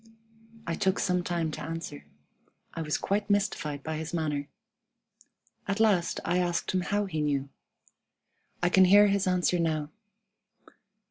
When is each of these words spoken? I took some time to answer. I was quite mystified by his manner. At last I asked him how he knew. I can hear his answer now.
I 0.65 0.73
took 0.73 0.97
some 0.97 1.21
time 1.23 1.51
to 1.51 1.61
answer. 1.61 2.05
I 2.73 2.81
was 2.81 2.97
quite 2.97 3.29
mystified 3.29 3.83
by 3.83 3.97
his 3.97 4.15
manner. 4.15 4.47
At 5.67 5.79
last 5.79 6.19
I 6.25 6.39
asked 6.39 6.71
him 6.71 6.81
how 6.81 7.05
he 7.05 7.21
knew. 7.21 7.49
I 8.63 8.69
can 8.69 8.85
hear 8.85 9.09
his 9.09 9.27
answer 9.27 9.59
now. 9.59 9.91